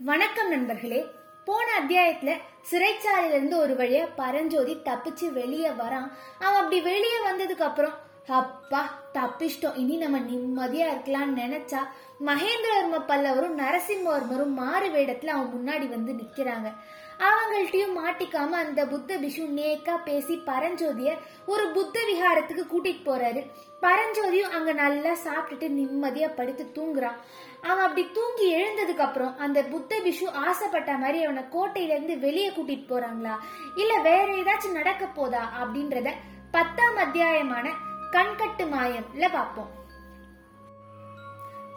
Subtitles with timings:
[0.00, 1.06] வணக்கம் நண்பர்களே.
[1.44, 2.36] போன அத்தியாயத்துல
[2.70, 6.10] சிறைச்சாலையில இருந்து ஒரு வழியா பரஞ்சோதி தப்பிச்சு வெளியே வரான்.
[6.38, 7.92] அவன் அப்படி வெளியே வந்ததுக்கு அப்புறம்
[8.26, 11.80] அப்பா தப்பிஷ்டம் இனி நம்ம நிம்மதியா இருக்கலாம்னு நினைச்சா
[12.26, 16.72] மகேந்திரவர்ம பல்லவரும் நரசிம்மவர்மரும் மாறு வேடத்துல அவன் முன்னாடி வந்து நிக்கிறாங்க.
[17.18, 23.46] அவங்கள்ட்டையும் மாட்டிக்காம அந்த புத்த பிஷு நேக்கா பேசி பரஞ்சோதிய ஒரு புத்த விஹாரத்துக்கு கூட்டிட்டு போறாரு.
[23.82, 27.18] பரஞ்சோதியும் அங்க நல்லா சாப்பிட்டுட்டு நிம்மதியா படுத்து தூங்குறான்.
[27.62, 32.92] அவன் அப்படி தூங்கி எழுந்ததுக்கு அப்புறம் அந்த புத்த பிஷு ஆசைப்பட்ட மாதிரி அவனை கோட்டையில இருந்து வெளியே கூட்டிட்டு
[32.94, 33.36] போறாங்களா?
[33.76, 35.52] இல்ல வேற ஏதாச்சும் நடக்க போதா?
[35.62, 36.10] அப்படின்றத
[36.50, 37.68] பத்தாம் அத்தியாயமான
[38.12, 39.72] கண்கட்டு மாயம்ல பார்ப்போம்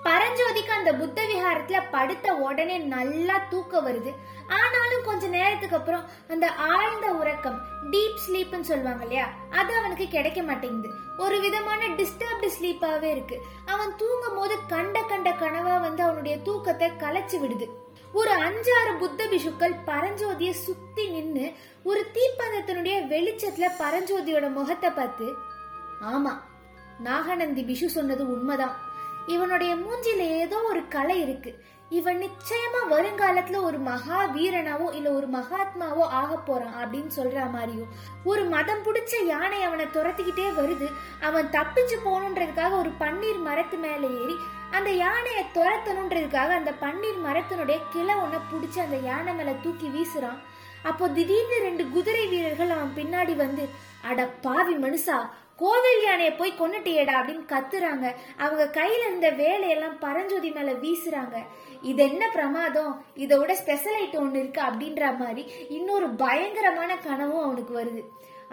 [0.05, 4.12] பரஞ்சோதிக்கு அந்த புத்த விஹாரத்துல படுத்த உடனே நல்லா தூக்கம் வருது.
[4.59, 7.59] ஆனாலும் கொஞ்ச நேரத்துக்கு அப்புறம் அந்த ஆழ்ந்த உறக்கம்
[7.91, 10.90] டீப் ஸ்லீப்னு சொல்லுவாங்க இல்லையா அது அவனுக்கு கிடைக்க மாட்டேங்குது.
[11.17, 13.38] ஒரு விதமான டிஸ்டர்ப்டு ஸ்லீப்பாவே இருக்கு.
[13.66, 17.68] அவன் தூங்கும் போது கண்ட கண்ட கனவா வந்து அவனுடைய தூக்கத்தை கலைச்சு விடுது.
[18.13, 21.45] ஒரு அஞ்சாறு புத்த பிஷுக்கள் பரஞ்சோதிய சுத்தி நின்னு
[21.84, 25.27] ஒரு தீப்பந்தத்தினுடைய வெளிச்சத்துல பரஞ்சோதியோட முகத்தை பார்த்து
[26.02, 26.34] ஆமா
[26.99, 28.76] நாகநந்தி பிஷு சொன்னது உண்மைதான்.
[29.27, 31.63] இவனுடைய மூஞ்சில ஏதோ ஒரு கலை இருக்கு.
[31.90, 37.90] இவன் நிச்சயமா வருங்காலத்துல ஒரு மகா வீரனாவோ இல்ல ஒரு மகாத்மாவோ ஆக போறான் அப்படின்னு சொல்ற மாதிரியும்.
[38.24, 40.88] ஒரு மதம் பிடிச்ச யானை அவனை துரத்திக்கிட்டே வருது.
[41.22, 44.35] அவன் தப்பிச்சு போகணுன்றதுக்காக ஒரு பன்னீர் மரத்து மேல ஏறி
[44.72, 50.40] அந்த யானையை துரத்தணுன்றதுக்காக அந்த பன்னீர் மரத்தினுடைய கிளை ஒன்ன பிடிச்சி அந்த யானை மேல தூக்கி வீசுறான்.
[50.84, 53.70] அப்போ திடீர்னு ரெண்டு குதிரை வீரர்கள் அவன் பின்னாடி வந்து
[54.02, 55.29] அட பாவி மனுஷா
[55.62, 58.05] கோவில் யானையை போய் கொண்டுட்டியடா அப்படின்னு கத்துறாங்க.
[58.43, 61.37] அவங்க கையில இருந்த வேலையெல்லாம் பரஞ்சோதி மேல வீசுறாங்க.
[61.81, 62.93] இது என்ன பிரமாதம்?
[63.26, 68.03] இதோட ஸ்பெஷலைட் ஒன்று ஒண்ணு இருக்கு அப்படின்ற மாதிரி இன்னொரு பயங்கரமான கனவும் அவனுக்கு வருது.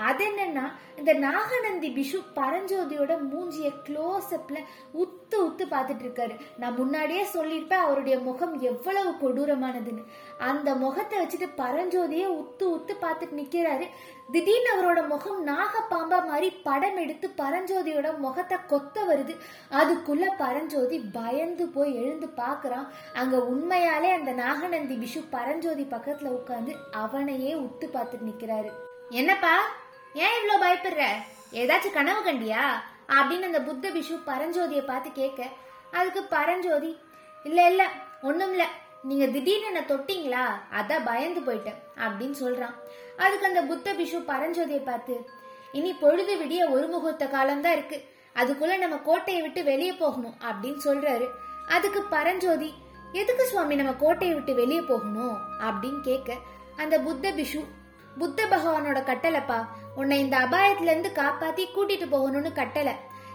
[0.06, 0.64] அது என்னன்னா
[0.96, 4.58] இந்த நாகநந்தி பிஷு பரஞ்சோதியோட மூஞ்சிய க்ளோஸ் அப்ல
[4.92, 10.04] உத்து உத்து பார்த்துட்டு இருக்காரு நான் முன்னாடியே சொல்லியிருப்பேன் அவருடைய முகம் எவ்வளவு கொடூரமானதுன்னு.
[10.38, 13.86] அந்த முகத்தை வச்சுட்டு பரஞ்சோதிய உத்து உத்து பார்த்துட்டு நிக்கிறாரு.
[14.32, 19.36] திடீர்னு அவரோட முகம் நாகப்பாம்பா மாதிரி படம் எடுத்து பரஞ்சோதியோட முகத்தை கொத்த வருது.
[19.70, 27.54] அதுக்குள்ள பரஞ்சோதி பயந்து போய் எழுந்து பாக்குறான் அங்க உண்மையாலே அந்த நாகநந்தி பிஷு பரஞ்சோதி பக்கத்துல உட்காந்து அவனையே
[27.54, 28.70] உத்து பார்த்துட்டு நிக்கிறாரு.
[29.10, 29.52] என்னப்பா?
[30.14, 31.04] ஏன் இவ்ளோ பயப்படுற?
[31.52, 32.62] ஏதாச்சும் கனவு கண்டியா?
[33.08, 35.46] அப்படின்னு அந்த புத்த பிஷு பரஞ்சோதியை பார்த்து கேட்க
[35.90, 36.98] அதுக்கு பரஞ்சோதி
[37.44, 37.88] இல்ல இல்ல
[38.22, 38.68] ஒண்ணும் இல்ல.
[39.02, 40.44] நீங்க திடீர்னு என்ன தொட்டிங்களா?
[40.70, 42.74] அதான் பயந்து போயிட்டேன் அப்படின்னு சொல்றான்.
[43.16, 45.30] அதுக்கு அந்த புத்த பிஷு பரஞ்சோதியை பார்த்து
[45.72, 48.04] இனி பொழுது விடிய ஒரு முகூர்த்த காலம்தான் இருக்கு.
[48.36, 51.28] அதுக்குள்ள நம்ம கோட்டையை விட்டு வெளியே போகணும் அப்படின்னு சொல்றாரு.
[51.68, 52.74] அதுக்கு பரஞ்சோதி
[53.12, 55.36] எதுக்கு சுவாமி நம்ம கோட்டையை விட்டு வெளியே போகணும்?
[55.60, 56.36] அப்படின்னு கேட்க
[56.76, 57.64] அந்த புத்த பிஷு
[58.18, 59.68] புத்த பகவானோட கட்டளைப்பா
[59.98, 62.92] உன்னை இந்த அபாயத்துல காப்பாற்றி காப்பாத்தி கூட்டிட்டு போகணும்னு கட்டளை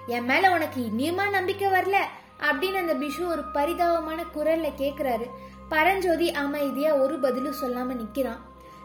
[0.07, 1.95] என் மேல உனக்கு இனியுமா நம்பிக்கை வரல?
[2.39, 5.27] அப்படின்னு அந்த பிஷு ஒரு பரிதாபமான குரல்ல கேக்குறாரு.
[5.69, 8.39] பரஞ்சோதி அமைதியா ஒரு பதிலும் சொல்லாம நிக்கிறான்.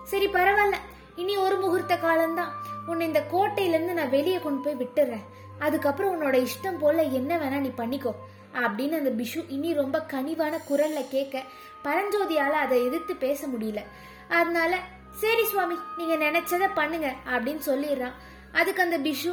[0.05, 0.75] சரி பரவாயில்ல
[1.17, 2.53] இனி ஒரு முகூர்த்த காலம்தான்.
[2.87, 5.25] உன்னை இந்த கோட்டையிலேருந்து நான் வெளியே கொண்டு போய் விட்டுறேன்.
[5.59, 8.13] அதுக்கப்புறம் உன்னோட இஷ்டம் போல என்ன வேணா நீ பண்ணிக்கோ
[8.53, 11.43] அப்படின்னு அந்த பிஷு இனி ரொம்ப கனிவான குரல்ல கேட்க
[11.85, 13.81] பரஞ்சோதியால அதை எதிர்த்து பேச முடியல.
[14.29, 14.79] அதனால
[15.23, 18.17] சரி சுவாமி நீங்க நினைச்சத பண்ணுங்க அப்படின்னு சொல்லிடுறான்.
[18.59, 19.33] அதுக்கு அந்த பிஷு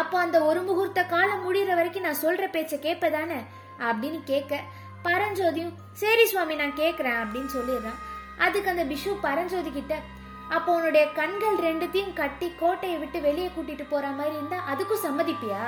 [0.00, 3.38] அப்போ அந்த ஒரு முகூர்த்த காலம் முடிகிற வரைக்கும் நான் சொல்ற பேச்ச கேட்பதானே
[3.88, 4.60] அப்படின்னு கேட்க
[5.06, 7.98] பரஞ்சோதியும் சரி சுவாமி நான் கேட்கறேன் அப்படின்னு சொல்லிடுறான்.
[8.46, 9.94] அதுக்கு அந்த பிஷு பரஞ்சோதி கிட்ட
[10.56, 15.64] அப்போ உன்னுடைய கண்கள் ரெண்டுத்தையும் கட்டி கோட்டையை விட்டு வெளியே கூட்டிட்டு போற மாதிரி இருந்தா அதுக்கும் சம்மதிப்பியா?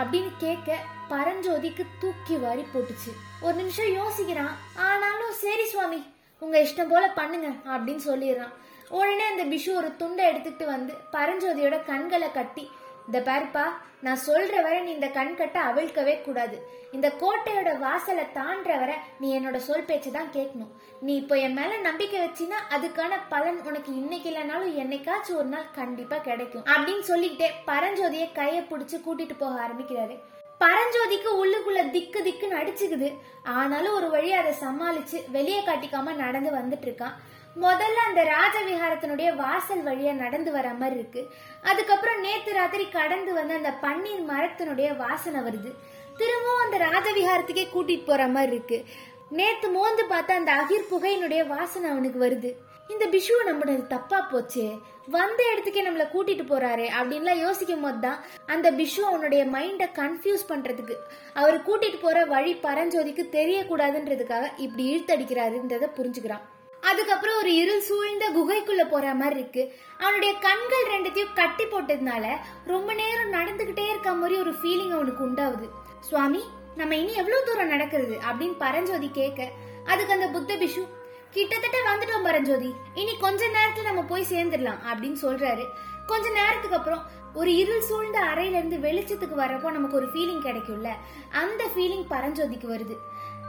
[0.00, 0.78] அப்படின்னு கேட்க
[1.12, 3.12] பரஞ்சோதிக்கு தூக்கி வாரி போட்டுச்சு.
[3.40, 4.54] ஒரு நிமிஷம் யோசிக்கிறான்.
[4.88, 6.00] ஆனாலும் சரி சுவாமி
[6.42, 8.52] உங்க இஷ்டம் போல பண்ணுங்க அப்படின்னு சொல்லிடுறான்.
[8.98, 12.64] உடனே அந்த பிஷு ஒரு துண்டை எடுத்துட்டு வந்து பரஞ்சோதியோட கண்களை கட்டி
[13.08, 13.62] இந்த பாருப்பா
[14.06, 16.56] நான் சொல்ற வரை நீ இந்த கண் கட்ட அவிழ்க்கவே கூடாது.
[16.96, 20.70] இந்த கோட்டையோட வாசலை தாண்டுற வரை நீ என்னோட சொல் பேச்சு தான் கேட்கணும்.
[21.06, 26.18] நீ இப்போ என் மேல நம்பிக்கை வச்சினா அதுக்கான பலன் உனக்கு இன்னைக்கு இல்லைனாலும் என்னைக்காச்சும் ஒரு நாள் கண்டிப்பா
[26.28, 26.64] கிடைக்கும்.
[26.72, 30.16] அப்படின்னு சொல்லிக்கிட்டே பரஞ்சோதியை கையை பிடிச்சு கூட்டிட்டு போக ஆரம்பிக்கிறாரு.
[30.60, 33.10] பரஞ்சோதிக்கு உள்ளுக்குள்ள திக்கு திக்குன்னு அடிச்சுக்குது.
[33.58, 37.16] ஆனாலும் ஒரு வழி அதை சமாளிச்சு வெளியே காட்டிக்காம நடந்து வந்துட்டு இருக்கான்.
[37.56, 41.30] முதல்ல அந்த ராஜவிகாரத்தினுடைய வாசல் வழியா நடந்து வர மாதிரி இருக்கு.
[41.62, 45.72] அதுக்கப்புறம் நேத்து ராத்திரி கடந்து வந்து அந்த பன்னீர் மரத்தினுடைய வாசனை வருது.
[46.16, 48.84] திரும்பவும் அந்த ராஜவிகாரத்துக்கே கூட்டிட்டு போற மாதிரி இருக்கு.
[49.30, 52.52] நேத்து மோந்து பார்த்தா அந்த அகிர் புகையினுடைய வாசனை அவனுக்கு வருது.
[52.88, 54.80] இந்த பிஷுவை நம்பினது தப்பா போச்சே.
[55.06, 60.96] வந்த இடத்துக்கே நம்மள கூட்டிட்டு போறாரு அப்படின்லாம் யோசிக்கும் போது தான் அந்த பிஷு அவனுடைய மைண்டை கன்ஃபியூஸ் பண்றதுக்கு.
[61.34, 66.46] அவர் கூட்டிட்டு போற வழி பரஞ்சோதிக்கு தெரியக்கூடாதுன்றதுக்காக இப்படி இழுத்தடிக்கிறாருன்றத புரிஞ்சுக்கிறான்.
[66.80, 69.74] அதுக்கப்புறம் ஒரு இருள் சூழ்ந்த குகைக்குள்ள போற மாதிரி இருக்கு.
[69.98, 72.36] அவனுடைய கண்கள் ரெண்டுத்தையும் கட்டி போட்டதுனால
[72.66, 75.68] ரொம்ப நேரம் நடந்துகிட்டே இருக்க மாதிரி ஒரு ஃபீலிங் அவனுக்கு உண்டாகுது
[76.00, 76.44] சுவாமி
[76.76, 78.18] நம்ம இனி எவ்வளவு தூரம் நடக்கிறது?
[78.32, 79.48] அப்படின்னு பரஞ்சோதி கேட்க
[79.86, 80.88] அதுக்கு அந்த புத்த பிஷு
[81.30, 82.74] கிட்டத்தட்ட வந்துட்டோம் பரஞ்சோதி.
[82.94, 85.64] இனி கொஞ்ச நேரத்துல நம்ம போய் சேர்ந்துடலாம் அப்படின்னு சொல்றாரு.
[86.06, 87.02] கொஞ்ச நேரத்துக்கு அப்புறம்
[87.34, 90.88] ஒரு இருள் சூழ்ந்த அறையில இருந்து வெளிச்சத்துக்கு வரப்போ நமக்கு ஒரு ஃபீலிங் கிடைக்கும்ல?
[91.32, 92.96] அந்த ஃபீலிங் பரஞ்சோதிக்கு வருது.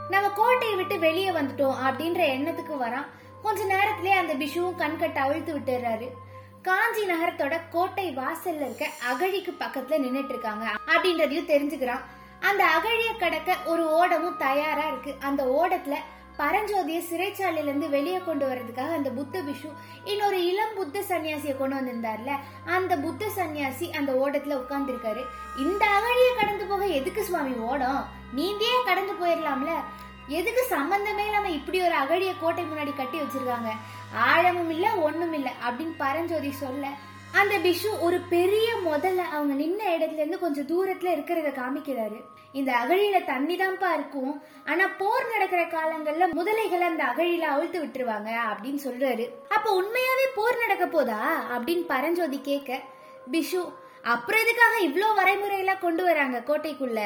[0.08, 3.06] நம்ம கோட்டையை விட்டு வெளியே வந்துட்டோம் அப்படின்ற எண்ணத்துக்கு வரான்.
[3.42, 6.08] கொஞ்ச நேரத்திலே அந்த பிஷுவும் கண்கட்ட அவிழ்த்து விட்டுறாரு
[6.62, 12.00] காஞ்சி நகரத்தோட கோட்டை வாசல்ல இருக்க அகழிக்கு பக்கத்துல நின்னுட்டு இருக்காங்க அப்படின்றதையும் தெரிஞ்சுக்கிறான்.
[12.40, 15.14] அந்த அகழிய கடக்க ஒரு ஓடமும் தயாரா இருக்கு.
[15.20, 15.96] அந்த ஓடத்துல
[16.38, 19.70] பரஞ்சோதியை சிறைச்சாலையிலேருந்து வெளியே கொண்டு வர்றதுக்காக அந்த புத்த பிஷு
[20.04, 22.32] இன்னொரு இளம் புத்த சன்னியாசியை கொண்டு வந்திருந்தார்ல
[22.66, 25.22] அந்த புத்த சன்னியாசி அந்த ஓட்டத்தில் உட்காந்துருக்காரு
[25.58, 28.00] இந்த அகழியை கடந்து போக எதுக்கு சுவாமி ஓடம்?
[28.34, 29.72] நீந்தே கடந்து போயிடலாம்ல
[30.28, 33.70] எதுக்கு சம்பந்தமே இல்லாம இப்படி ஒரு அகழிய கோட்டை முன்னாடி கட்டி வச்சிருக்காங்க?
[34.26, 36.84] ஆழமும் இல்லை ஒன்றும் இல்லை அப்படின்னு பரஞ்சோதி சொல்ல
[37.32, 42.24] அந்த பிஷு ஒரு பெரிய முதல்ல அவங்க நின்ன இடத்துல இருந்து கொஞ்சம் தூரத்துல இருக்கிறத காமிக்கிறாரு.
[42.52, 44.42] இந்த அகழியில தண்ணி தான்ப்பா இருக்கும்.
[44.64, 49.28] ஆனா போர் நடக்கிற காலங்கள்ல முதலைகளை அந்த அகழியில அவிழ்த்து விட்டுருவாங்க அப்படின்னு சொல்றாரு.
[49.48, 51.44] அப்ப உண்மையாவே போர் நடக்க போதா?
[51.50, 52.80] அப்படின்னு பரஞ்சோதி கேட்க
[53.32, 57.00] பிஷு அப்புறம் எதுக்காக இவ்வளோ வரைமுறையெல்லாம் கொண்டு வராங்க கோட்டைக்குள்ள?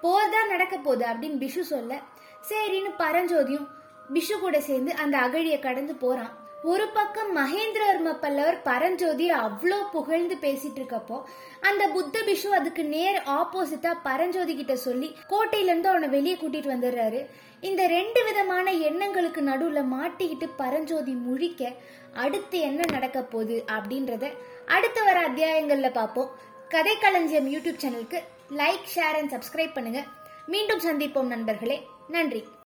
[0.00, 2.00] போர் தான் நடக்க போகுது அப்படின்னு பிஷு சொல்ல.
[2.48, 3.66] சரின்னு பரஞ்சோதியும்
[4.12, 6.42] பிஷு கூட சேர்ந்து அந்த அகழியை கடந்து போறான்.
[6.70, 11.16] ஒரு பக்கம் மகேந்திரவர்ம பல்லவர் பரஞ்சோதி அவ்வளோ புகழ்ந்து பேசிட்டு இருக்கப்போ
[11.60, 17.20] அந்த புத்த பிஷு அதுக்கு நேர் ஆப்போசிட்டா பரஞ்சோதி கிட்ட சொல்லி கோட்டையிலேருந்து அவனை வெளியே கூட்டிட்டு வந்துடுறாரு.
[17.60, 21.72] இந்த ரெண்டு விதமான எண்ணங்களுக்கு நடுவில் மாட்டிக்கிட்டு பரஞ்சோதி முழிக்க
[22.24, 24.24] அடுத்து என்ன நடக்க போகுது அப்படின்றத
[24.64, 26.32] அடுத்து வர அத்தியாயங்களில் பார்ப்போம்.
[26.68, 28.20] கதை களஞ்சியம் யூடியூப் சேனலுக்கு
[28.62, 30.02] லைக் ஷேர் அண்ட் சப்ஸ்கிரைப் பண்ணுங்க.
[30.46, 31.78] மீண்டும் சந்திப்போம் நண்பர்களே.
[32.08, 32.42] நன்றி.